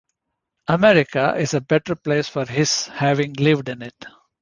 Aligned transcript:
America 0.67 1.35
is 1.37 1.53
a 1.53 1.61
better 1.61 1.93
place 1.95 2.27
for 2.27 2.43
his 2.45 2.87
having 2.87 3.33
lived 3.33 3.69
in 3.69 3.83
it. 3.83 4.03